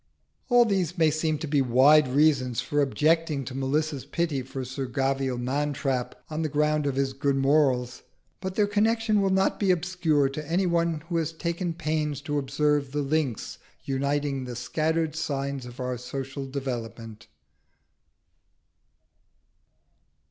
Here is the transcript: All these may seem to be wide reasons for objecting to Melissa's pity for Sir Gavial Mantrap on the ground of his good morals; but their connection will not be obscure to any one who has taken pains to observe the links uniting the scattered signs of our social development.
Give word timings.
All 0.49 0.65
these 0.65 0.97
may 0.97 1.11
seem 1.11 1.37
to 1.37 1.47
be 1.47 1.61
wide 1.61 2.07
reasons 2.07 2.59
for 2.59 2.81
objecting 2.81 3.45
to 3.45 3.53
Melissa's 3.53 4.03
pity 4.03 4.41
for 4.41 4.65
Sir 4.65 4.87
Gavial 4.87 5.37
Mantrap 5.37 6.15
on 6.27 6.41
the 6.41 6.49
ground 6.49 6.87
of 6.87 6.95
his 6.95 7.13
good 7.13 7.35
morals; 7.35 8.01
but 8.39 8.55
their 8.55 8.65
connection 8.65 9.21
will 9.21 9.29
not 9.29 9.59
be 9.59 9.69
obscure 9.69 10.27
to 10.29 10.49
any 10.51 10.65
one 10.65 11.01
who 11.09 11.17
has 11.17 11.31
taken 11.31 11.75
pains 11.75 12.19
to 12.21 12.39
observe 12.39 12.93
the 12.93 13.03
links 13.03 13.59
uniting 13.83 14.45
the 14.45 14.55
scattered 14.55 15.15
signs 15.15 15.67
of 15.67 15.79
our 15.79 15.99
social 15.99 16.47
development. 16.47 17.27